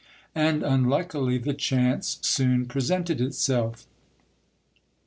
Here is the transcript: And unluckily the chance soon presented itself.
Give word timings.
And 0.33 0.63
unluckily 0.63 1.37
the 1.37 1.53
chance 1.53 2.17
soon 2.23 2.65
presented 2.65 3.21
itself. 3.21 3.85